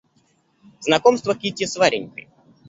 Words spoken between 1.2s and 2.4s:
Кити с Варенькой.